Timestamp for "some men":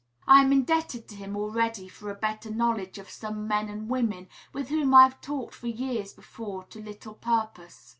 3.07-3.69